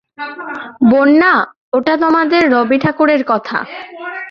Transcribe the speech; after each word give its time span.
বন্যা, 0.91 1.33
ওটা 1.73 1.93
তোমাদের 1.97 2.41
রবি 2.51 2.77
ঠাকুরের 2.79 3.21
কথা। 3.27 3.57